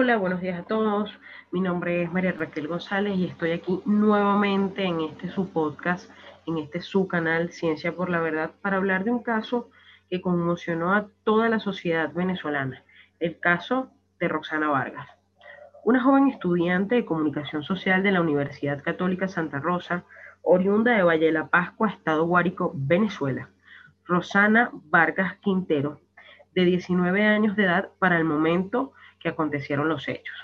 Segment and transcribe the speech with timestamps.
[0.00, 1.10] Hola, buenos días a todos.
[1.50, 6.08] Mi nombre es María Raquel González y estoy aquí nuevamente en este su podcast,
[6.46, 9.70] en este su canal Ciencia por la Verdad, para hablar de un caso
[10.08, 12.84] que conmocionó a toda la sociedad venezolana,
[13.18, 13.90] el caso
[14.20, 15.08] de Roxana Vargas.
[15.82, 20.04] Una joven estudiante de comunicación social de la Universidad Católica Santa Rosa,
[20.42, 23.48] oriunda de Valle de la Pascua, Estado Guárico, Venezuela.
[24.04, 25.98] Rosana Vargas Quintero,
[26.54, 30.36] de 19 años de edad para el momento que acontecieron los hechos.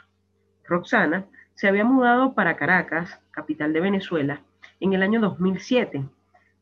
[0.66, 4.40] Roxana se había mudado para Caracas, capital de Venezuela,
[4.80, 6.04] en el año 2007.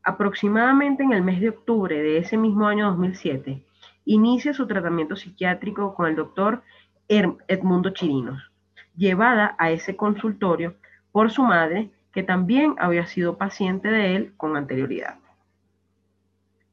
[0.03, 3.65] Aproximadamente en el mes de octubre de ese mismo año 2007,
[4.05, 6.63] inicia su tratamiento psiquiátrico con el doctor
[7.07, 8.51] Edmundo Chirinos,
[8.95, 10.75] llevada a ese consultorio
[11.11, 15.17] por su madre, que también había sido paciente de él con anterioridad.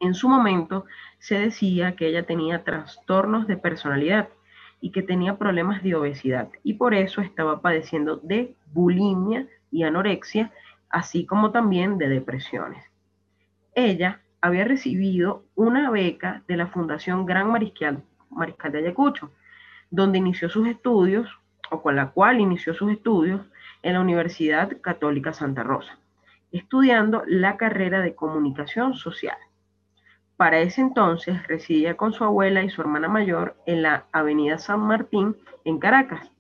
[0.01, 0.87] En su momento
[1.19, 4.29] se decía que ella tenía trastornos de personalidad
[4.81, 10.53] y que tenía problemas de obesidad y por eso estaba padeciendo de bulimia y anorexia,
[10.89, 12.85] así como también de depresiones.
[13.75, 19.31] Ella había recibido una beca de la Fundación Gran Mariscal, Mariscal de Ayacucho,
[19.91, 21.29] donde inició sus estudios,
[21.71, 23.43] o con la cual inició sus estudios
[23.83, 25.99] en la Universidad Católica Santa Rosa,
[26.53, 29.37] estudiando la carrera de comunicación social.
[30.41, 34.81] Para ese entonces residía con su abuela y su hermana mayor en la Avenida San
[34.81, 36.33] Martín, en Caracas.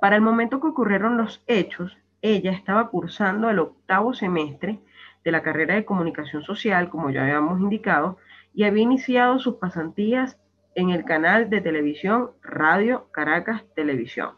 [0.00, 4.80] Para el momento que ocurrieron los hechos, ella estaba cursando el octavo semestre
[5.22, 8.16] de la carrera de comunicación social, como ya habíamos indicado,
[8.54, 10.38] y había iniciado sus pasantías
[10.74, 14.30] en el canal de televisión Radio Caracas Televisión,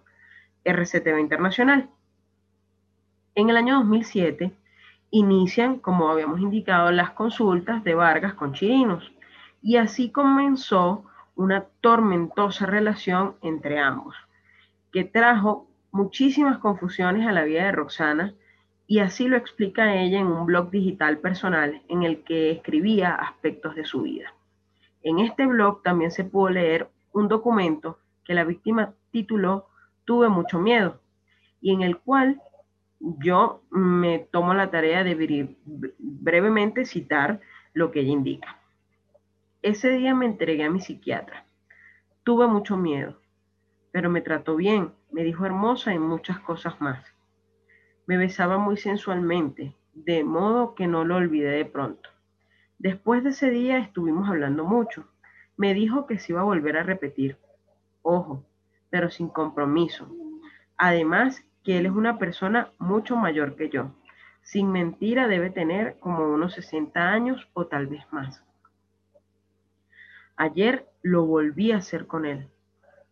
[0.65, 1.89] RCTV Internacional.
[3.37, 4.51] En el año 2007,
[5.11, 9.13] inician, como habíamos indicado, las consultas de Vargas con Chirinos.
[9.63, 14.15] Y así comenzó una tormentosa relación entre ambos,
[14.93, 18.35] que trajo muchísimas confusiones a la vida de Roxana,
[18.87, 23.75] y así lo explica ella en un blog digital personal en el que escribía aspectos
[23.75, 24.33] de su vida.
[25.03, 29.69] En este blog también se pudo leer un documento que la víctima tituló
[30.05, 31.01] Tuve mucho miedo,
[31.61, 32.41] y en el cual
[33.01, 35.57] yo me tomo la tarea de
[35.99, 37.41] brevemente citar
[37.73, 38.59] lo que ella indica.
[39.63, 41.45] Ese día me entregué a mi psiquiatra.
[42.25, 43.21] Tuve mucho miedo,
[43.93, 47.05] pero me trató bien, me dijo hermosa y muchas cosas más.
[48.07, 52.11] Me besaba muy sensualmente, de modo que no lo olvidé de pronto.
[52.79, 55.09] Después de ese día estuvimos hablando mucho.
[55.57, 57.37] Me dijo que se iba a volver a repetir.
[58.03, 58.45] Ojo,
[58.91, 60.09] pero sin compromiso.
[60.77, 63.91] Además, que él es una persona mucho mayor que yo.
[64.41, 68.43] Sin mentira debe tener como unos 60 años o tal vez más.
[70.35, 72.49] Ayer lo volví a hacer con él,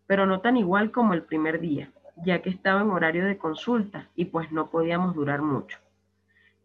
[0.06, 1.92] pero no tan igual como el primer día,
[2.24, 5.78] ya que estaba en horario de consulta y pues no podíamos durar mucho.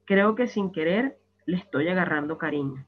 [0.06, 2.86] Creo que sin querer le estoy agarrando cariño.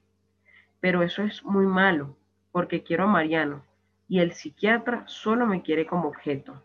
[0.79, 2.15] Pero eso es muy malo,
[2.53, 3.65] porque quiero a Mariano
[4.07, 6.63] y el psiquiatra solo me quiere como objeto.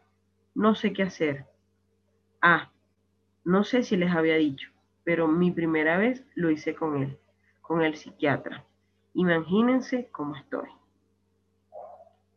[0.55, 1.45] No sé qué hacer
[2.41, 2.71] Ah,
[3.45, 4.71] no sé si les había dicho,
[5.03, 7.19] pero mi primera vez lo hice con él,
[7.63, 8.65] con el psiquiatra.
[9.15, 10.69] Imagínense cómo estoy.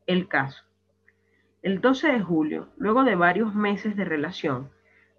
[0.08, 0.64] El caso.
[1.62, 4.72] El 12 de julio, luego de varios meses de relación,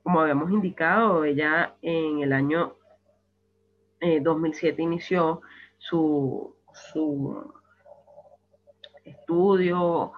[0.03, 2.75] como habíamos indicado, ella en el año
[4.00, 5.43] 2007 eh, inició
[5.78, 7.54] su, su,
[9.04, 10.12] estudio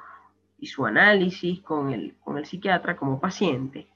[0.58, 3.88] y su análisis con el, con el psiquiatra como paciente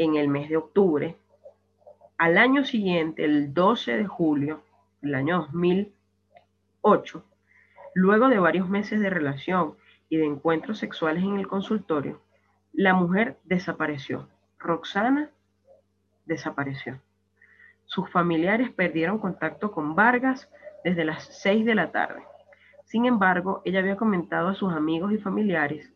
[0.00, 1.14] en el mes de octubre.
[2.16, 4.62] Al año siguiente, el 12 de julio
[5.02, 7.22] del año 2008,
[7.94, 9.74] luego de varios meses de relación
[10.08, 12.22] y de encuentros sexuales en el consultorio,
[12.72, 14.26] la mujer desapareció.
[14.58, 15.28] Roxana
[16.24, 16.98] desapareció.
[17.84, 20.48] Sus familiares perdieron contacto con Vargas
[20.82, 22.22] desde las 6 de la tarde.
[22.86, 25.92] Sin embargo, ella había comentado a sus amigos y familiares,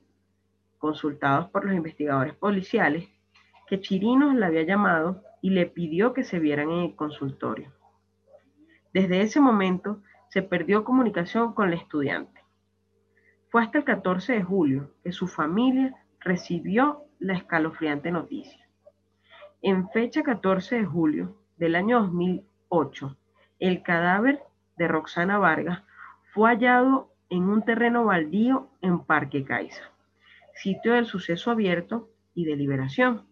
[0.76, 3.13] consultados por los investigadores policiales,
[3.66, 7.72] que Chirinos la había llamado y le pidió que se vieran en el consultorio.
[8.92, 12.40] Desde ese momento se perdió comunicación con el estudiante.
[13.50, 18.66] Fue hasta el 14 de julio que su familia recibió la escalofriante noticia.
[19.62, 23.16] En fecha 14 de julio del año 2008,
[23.60, 24.40] el cadáver
[24.76, 25.82] de Roxana Vargas
[26.32, 29.84] fue hallado en un terreno baldío en Parque Caiza,
[30.54, 33.26] sitio del suceso abierto y de liberación.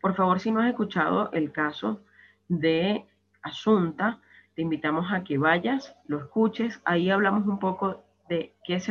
[0.00, 2.00] Por favor, si no has escuchado el caso
[2.48, 3.04] de
[3.42, 4.20] Asunta,
[4.54, 6.80] te invitamos a que vayas, lo escuches.
[6.84, 8.88] Ahí hablamos un poco de qué es,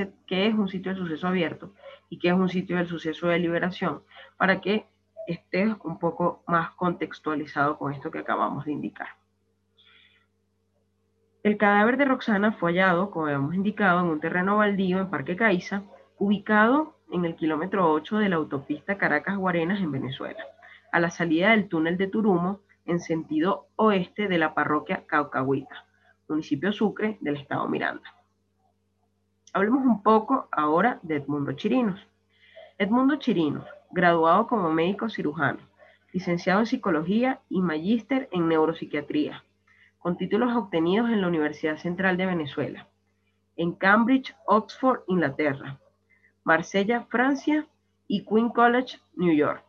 [0.54, 1.74] un sitio de suceso abierto
[2.10, 4.04] y qué es un sitio del suceso de liberación,
[4.38, 4.86] para que
[5.28, 9.10] estés un poco más contextualizado con esto que acabamos de indicar.
[11.44, 15.36] El cadáver de Roxana fue hallado, como hemos indicado, en un terreno baldío en Parque
[15.36, 15.84] Caiza,
[16.18, 20.44] ubicado en el kilómetro 8 de la autopista Caracas-Guarenas en Venezuela,
[20.96, 25.86] a la salida del túnel de Turumo en sentido oeste de la parroquia Caucahuita,
[26.30, 28.16] municipio Sucre del estado Miranda.
[29.52, 32.00] Hablemos un poco ahora de Edmundo Chirinos.
[32.78, 35.60] Edmundo Chirinos, graduado como médico cirujano,
[36.14, 39.44] licenciado en psicología y magíster en neuropsiquiatría,
[40.00, 42.88] con títulos obtenidos en la Universidad Central de Venezuela,
[43.58, 45.78] en Cambridge, Oxford, Inglaterra,
[46.46, 47.68] Marsella, Francia
[48.08, 49.65] y Queen College, New York.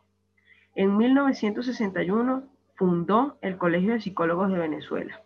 [0.77, 2.43] En 1961
[2.75, 5.23] fundó el Colegio de Psicólogos de Venezuela.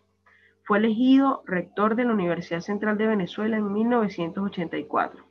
[0.62, 5.22] Fue elegido rector de la Universidad Central de Venezuela en 1984.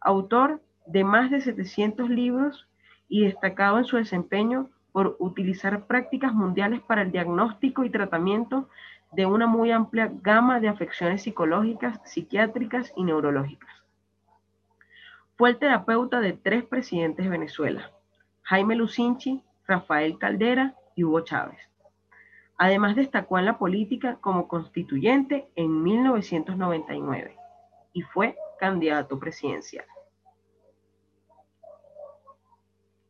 [0.00, 2.66] Autor de más de 700 libros
[3.08, 8.68] y destacado en su desempeño por utilizar prácticas mundiales para el diagnóstico y tratamiento
[9.12, 13.70] de una muy amplia gama de afecciones psicológicas, psiquiátricas y neurológicas.
[15.36, 17.92] Fue el terapeuta de tres presidentes de Venezuela,
[18.48, 21.58] Jaime Lucinchi, Rafael Caldera y Hugo Chávez.
[22.56, 27.36] Además destacó en la política como constituyente en 1999
[27.92, 29.84] y fue candidato presidencial.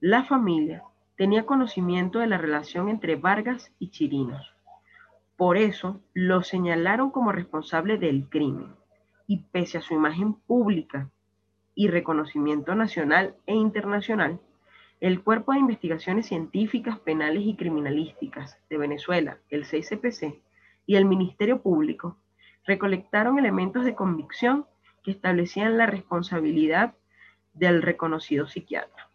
[0.00, 0.82] La familia
[1.16, 4.56] tenía conocimiento de la relación entre Vargas y Chirinos.
[5.36, 8.74] Por eso lo señalaron como responsable del crimen
[9.28, 11.10] y pese a su imagen pública
[11.76, 14.40] y reconocimiento nacional e internacional,
[15.00, 20.40] el Cuerpo de Investigaciones Científicas, Penales y Criminalísticas de Venezuela, el 6CPC,
[20.86, 22.16] y el Ministerio Público
[22.66, 24.66] recolectaron elementos de convicción
[25.04, 26.94] que establecían la responsabilidad
[27.54, 29.08] del reconocido psiquiatra.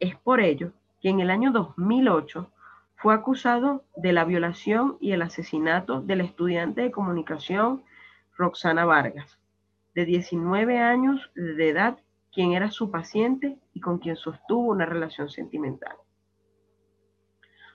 [0.00, 2.50] Es por ello que en el año 2008
[2.96, 7.82] fue acusado de la violación y el asesinato de la estudiante de comunicación
[8.36, 9.38] Roxana Vargas,
[9.94, 11.98] de 19 años de edad
[12.32, 15.96] quien era su paciente y con quien sostuvo una relación sentimental.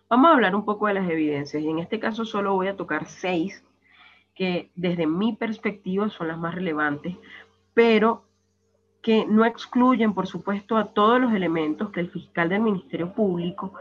[0.09, 2.77] Vamos a hablar un poco de las evidencias y en este caso solo voy a
[2.77, 3.63] tocar seis
[4.35, 7.15] que desde mi perspectiva son las más relevantes,
[7.73, 8.25] pero
[9.01, 13.73] que no excluyen, por supuesto, a todos los elementos que el fiscal del Ministerio Público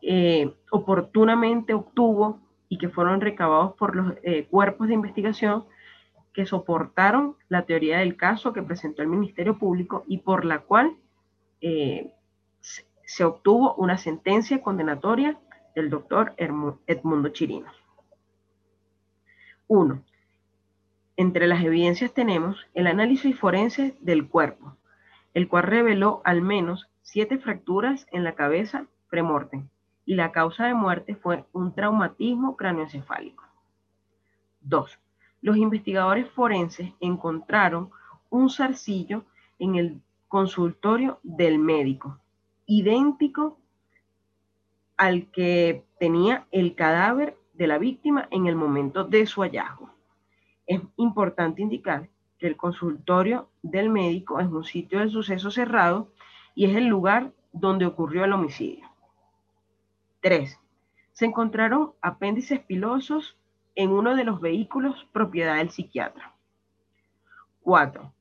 [0.00, 5.64] eh, oportunamente obtuvo y que fueron recabados por los eh, cuerpos de investigación
[6.32, 10.96] que soportaron la teoría del caso que presentó el Ministerio Público y por la cual
[11.60, 12.12] eh,
[12.60, 15.38] se obtuvo una sentencia condenatoria
[15.74, 17.74] del doctor Edmundo Chirinos.
[19.68, 20.02] Uno,
[21.16, 24.76] entre las evidencias tenemos el análisis forense del cuerpo,
[25.34, 29.68] el cual reveló al menos siete fracturas en la cabeza premortem
[30.04, 33.44] y la causa de muerte fue un traumatismo cráneoencefálico.
[34.60, 34.98] Dos,
[35.42, 37.90] los investigadores forenses encontraron
[38.30, 39.24] un zarcillo
[39.58, 42.18] en el consultorio del médico,
[42.64, 43.58] idéntico
[44.96, 49.90] al que tenía el cadáver de la víctima en el momento de su hallazgo.
[50.66, 52.08] Es importante indicar
[52.38, 56.08] que el consultorio del médico es un sitio de suceso cerrado
[56.54, 58.88] y es el lugar donde ocurrió el homicidio.
[60.20, 60.58] 3.
[61.12, 63.36] Se encontraron apéndices pilosos
[63.74, 66.34] en uno de los vehículos propiedad del psiquiatra.
[67.62, 68.12] 4.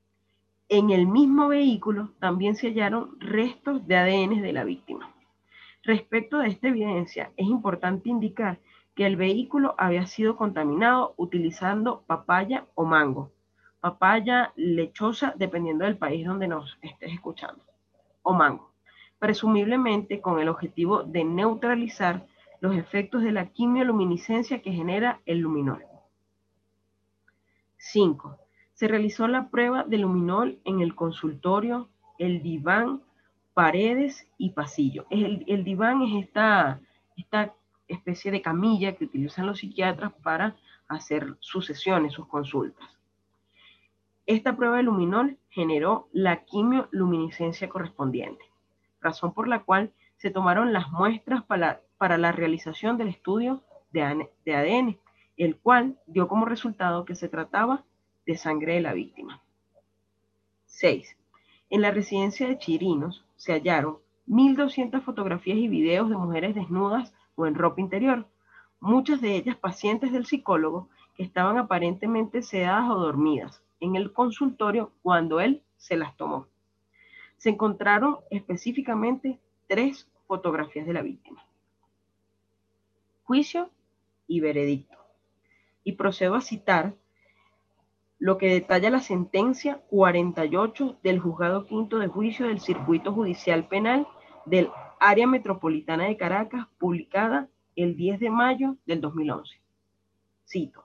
[0.69, 5.11] En el mismo vehículo también se hallaron restos de ADN de la víctima.
[5.83, 8.59] Respecto de esta evidencia, es importante indicar
[8.95, 13.31] que el vehículo había sido contaminado utilizando papaya o mango,
[13.79, 17.63] papaya lechosa, dependiendo del país donde nos estés escuchando,
[18.21, 18.71] o mango,
[19.17, 22.25] presumiblemente con el objetivo de neutralizar
[22.61, 25.83] los efectos de la quimioluminiscencia que genera el luminol.
[27.77, 28.37] 5.
[28.73, 31.89] Se realizó la prueba de luminol en el consultorio,
[32.19, 33.01] el diván,
[33.55, 35.07] paredes y pasillo.
[35.09, 36.79] El, diván es esta,
[37.17, 37.53] esta
[37.87, 40.55] especie de camilla que utilizan los psiquiatras para
[40.87, 42.87] hacer sus sesiones, sus consultas.
[44.27, 48.45] Esta prueba de luminol generó la quimioluminiscencia correspondiente,
[49.01, 49.91] razón por la cual
[50.21, 54.99] se tomaron las muestras para, para la realización del estudio de ADN,
[55.35, 57.83] el cual dio como resultado que se trataba
[58.27, 59.41] de sangre de la víctima.
[60.67, 61.17] 6.
[61.71, 63.97] En la residencia de Chirinos se hallaron
[64.27, 68.27] 1.200 fotografías y videos de mujeres desnudas o en ropa interior,
[68.79, 74.91] muchas de ellas pacientes del psicólogo que estaban aparentemente sedadas o dormidas en el consultorio
[75.01, 76.45] cuando él se las tomó.
[77.37, 79.39] se encontraron específicamente
[79.71, 81.47] tres fotografías de la víctima.
[83.23, 83.69] Juicio
[84.27, 84.97] y veredicto.
[85.85, 86.93] Y procedo a citar
[88.19, 94.09] lo que detalla la sentencia 48 del Juzgado Quinto de Juicio del Circuito Judicial Penal
[94.45, 97.47] del Área Metropolitana de Caracas, publicada
[97.77, 99.61] el 10 de mayo del 2011.
[100.45, 100.83] Cito.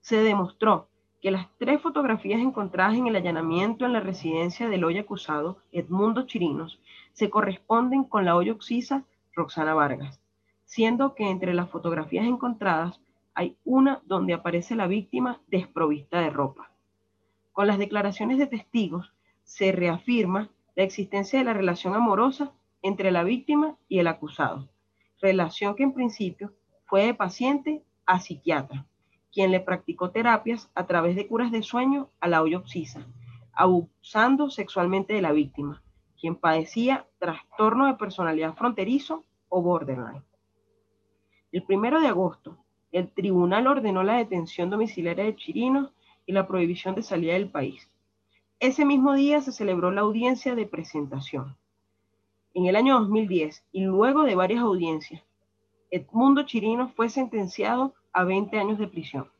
[0.00, 0.88] Se demostró
[1.20, 6.26] que las tres fotografías encontradas en el allanamiento en la residencia del hoy acusado, Edmundo
[6.26, 6.80] Chirinos,
[7.18, 9.02] se corresponden con la hoy oxisa
[9.34, 10.20] Roxana Vargas,
[10.64, 13.00] siendo que entre las fotografías encontradas
[13.34, 16.70] hay una donde aparece la víctima desprovista de ropa.
[17.50, 23.24] Con las declaraciones de testigos se reafirma la existencia de la relación amorosa entre la
[23.24, 24.68] víctima y el acusado,
[25.20, 26.52] relación que en principio
[26.84, 28.86] fue de paciente a psiquiatra
[29.32, 33.06] quien le practicó terapias a través de curas de sueño a la oxisa,
[33.52, 35.82] abusando sexualmente de la víctima,
[36.20, 40.22] quien padecía trastorno de personalidad fronterizo o borderline.
[41.52, 42.58] El primero de agosto,
[42.92, 45.92] el tribunal ordenó la detención domiciliaria de Chirinos
[46.26, 47.88] y la prohibición de salida del país.
[48.60, 51.56] Ese mismo día se celebró la audiencia de presentación.
[52.54, 55.22] En el año 2010, y luego de varias audiencias,
[55.90, 59.30] Edmundo Chirinos fue sentenciado a 20 años de prisión.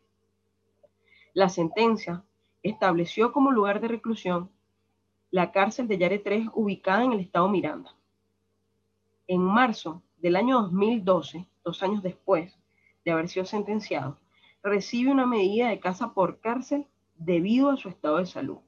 [1.34, 2.24] La sentencia
[2.62, 4.50] estableció como lugar de reclusión
[5.30, 7.94] la cárcel de Yare 3 ubicada en el estado Miranda.
[9.26, 12.58] En marzo del año 2012, dos años después
[13.04, 14.18] de haber sido sentenciado,
[14.62, 18.58] recibe una medida de casa por cárcel debido a su estado de salud.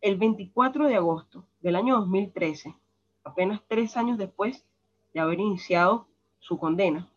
[0.00, 2.76] El 24 de agosto del año 2013,
[3.24, 4.64] apenas tres años después
[5.12, 6.06] de haber iniciado
[6.38, 7.10] su condena,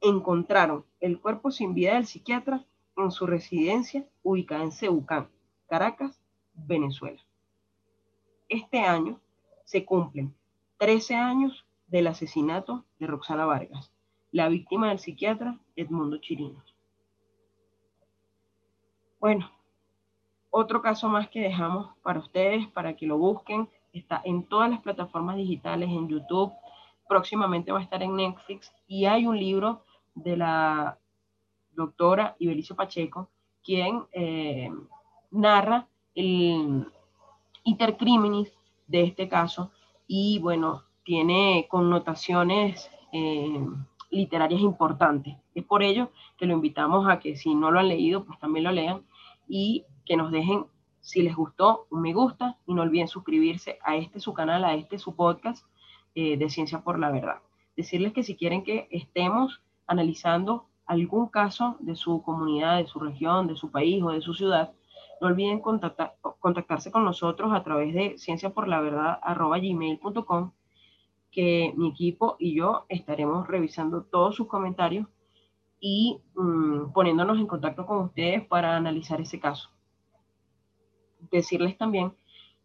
[0.00, 5.28] encontraron el cuerpo sin vida del psiquiatra en su residencia ubicada en Ceucán,
[5.68, 6.20] Caracas,
[6.54, 7.25] Venezuela.
[8.48, 9.20] Este año
[9.64, 10.34] se cumplen
[10.78, 13.92] 13 años del asesinato de Roxana Vargas,
[14.30, 16.74] la víctima del psiquiatra Edmundo Chirinos.
[19.18, 19.50] Bueno,
[20.50, 24.80] otro caso más que dejamos para ustedes, para que lo busquen, está en todas las
[24.80, 26.52] plataformas digitales, en YouTube,
[27.08, 29.84] próximamente va a estar en Netflix y hay un libro
[30.14, 30.98] de la
[31.72, 33.28] doctora Ibelicio Pacheco,
[33.62, 34.70] quien eh,
[35.30, 36.86] narra el
[37.66, 38.52] intercriminis
[38.86, 39.70] de este caso
[40.06, 43.66] y bueno, tiene connotaciones eh,
[44.10, 45.36] literarias importantes.
[45.54, 48.64] Es por ello que lo invitamos a que si no lo han leído, pues también
[48.64, 49.02] lo lean
[49.48, 50.66] y que nos dejen,
[51.00, 54.74] si les gustó, un me gusta y no olviden suscribirse a este su canal, a
[54.74, 55.66] este su podcast
[56.14, 57.42] eh, de Ciencia por la Verdad.
[57.76, 63.48] Decirles que si quieren que estemos analizando algún caso de su comunidad, de su región,
[63.48, 64.72] de su país o de su ciudad,
[65.20, 70.52] no olviden contactarse con nosotros a través de cienciaporlaverdad.gmail.com
[71.30, 75.06] que mi equipo y yo estaremos revisando todos sus comentarios
[75.80, 79.68] y mm, poniéndonos en contacto con ustedes para analizar ese caso.
[81.30, 82.12] Decirles también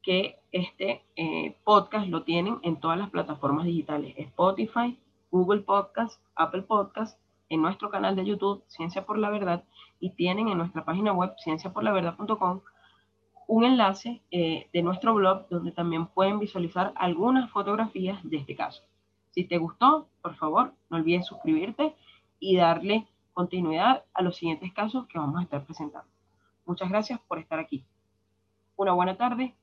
[0.01, 6.63] que este eh, podcast lo tienen en todas las plataformas digitales, Spotify, Google Podcast, Apple
[6.63, 7.20] Podcast,
[7.51, 9.65] en nuestro canal de YouTube, Ciencia por la Verdad,
[10.00, 12.62] y tienen en nuestra página web, cienciaporlaverdad.com,
[13.48, 18.84] un enlace eh, de nuestro blog donde también pueden visualizar algunas fotografías de este caso.
[19.31, 21.93] Si te gustó, por favor, no olvides suscribirte
[22.39, 26.10] y darle continuidad a los siguientes casos que vamos a estar presentando.
[26.65, 27.84] Muchas gracias por estar aquí.
[28.77, 29.55] Una buena tarde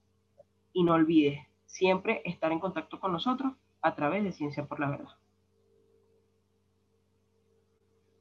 [0.75, 4.91] y no olvides siempre estar en contacto con nosotros a través de Ciencia por la
[4.91, 5.17] Verdad.